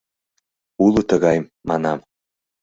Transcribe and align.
—Уло 0.83 1.01
тыгай,— 1.09 1.37
манам. 1.67 1.99